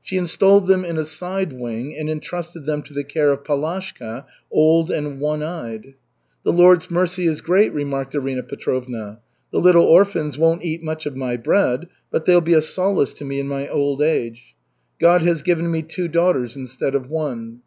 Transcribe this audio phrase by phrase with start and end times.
[0.00, 4.24] She installed them in a side wing and entrusted them to the care of Palashka,
[4.50, 5.92] old and one eyed.
[6.44, 9.20] "The Lord's mercy is great," remarked Arina Petrovna.
[9.52, 13.26] "The little orphans won't eat much of my bread, but they'll be a solace to
[13.26, 14.54] me in my old age.
[14.98, 17.60] God has given me two daughters instead of one."